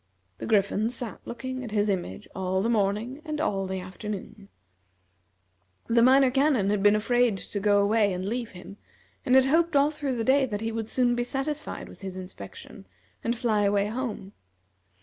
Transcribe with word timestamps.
The 0.39 0.47
Griffin 0.47 0.89
sat 0.89 1.19
looking 1.25 1.63
at 1.63 1.69
his 1.69 1.87
image 1.87 2.27
all 2.33 2.63
the 2.63 2.71
morning 2.71 3.21
and 3.23 3.39
all 3.39 3.67
the 3.67 3.79
afternoon. 3.79 4.49
The 5.85 6.01
Minor 6.01 6.31
Canon 6.31 6.71
had 6.71 6.81
been 6.81 6.95
afraid 6.95 7.37
to 7.37 7.59
go 7.59 7.77
away 7.79 8.11
and 8.11 8.25
leave 8.25 8.49
him, 8.53 8.77
and 9.27 9.35
had 9.35 9.45
hoped 9.45 9.75
all 9.75 9.91
through 9.91 10.15
the 10.15 10.23
day 10.23 10.47
that 10.47 10.61
he 10.61 10.71
would 10.71 10.89
soon 10.89 11.13
be 11.13 11.23
satisfied 11.23 11.87
with 11.87 12.01
his 12.01 12.17
inspection 12.17 12.87
and 13.23 13.37
fly 13.37 13.61
away 13.61 13.89
home. 13.89 14.33